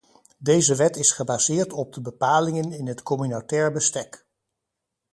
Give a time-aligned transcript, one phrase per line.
[0.37, 4.25] Deze wet is gebaseerd op de bepalingen in het communautair bestek.